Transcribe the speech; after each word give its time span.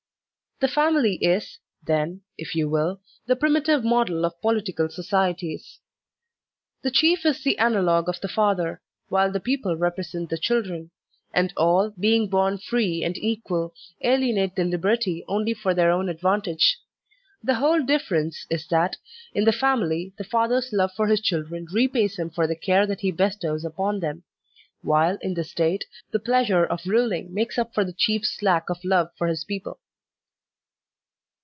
The 0.59 0.67
family 0.67 1.15
is, 1.15 1.57
then, 1.81 2.21
if 2.37 2.53
you 2.53 2.69
will, 2.69 3.01
the 3.25 3.35
primitive 3.35 3.83
model 3.83 4.23
of 4.25 4.39
political 4.43 4.89
societies; 4.89 5.79
the 6.83 6.91
chief 6.91 7.25
is 7.25 7.43
the 7.43 7.57
analogue 7.57 8.07
of 8.07 8.21
the 8.21 8.27
father, 8.27 8.79
while 9.09 9.31
the 9.31 9.39
people 9.39 9.75
represent 9.75 10.29
the 10.29 10.37
children; 10.37 10.91
and 11.33 11.51
all, 11.57 11.89
being 11.99 12.29
bom 12.29 12.59
free 12.59 13.03
and 13.03 13.17
equal, 13.17 13.73
alienate 14.03 14.55
their 14.55 14.65
liberty 14.67 15.25
only 15.27 15.55
for 15.55 15.73
their 15.73 15.89
own 15.89 16.09
advantage. 16.09 16.77
The 17.43 17.55
whole 17.55 17.81
diflEerence 17.81 18.45
is 18.51 18.67
that, 18.67 18.97
in 19.33 19.45
the 19.45 19.51
family, 19.51 20.13
the 20.19 20.23
father's 20.23 20.71
love 20.71 20.93
for 20.93 21.07
his 21.07 21.21
children 21.21 21.65
repays 21.73 22.17
him 22.19 22.29
for 22.29 22.45
the 22.45 22.55
care 22.55 22.85
that 22.85 23.01
he 23.01 23.09
bestows 23.09 23.65
upon 23.65 23.99
them; 23.99 24.25
while, 24.83 25.17
in 25.23 25.33
the 25.33 25.43
State, 25.43 25.85
the 26.11 26.19
pleasure 26.19 26.65
of 26.65 26.85
ruling 26.85 27.33
makes 27.33 27.57
up 27.57 27.73
for 27.73 27.83
the 27.83 27.93
chief's 27.97 28.43
lack 28.43 28.69
of 28.69 28.85
love 28.85 29.09
for 29.17 29.25
his 29.25 29.43
people. 29.43 29.79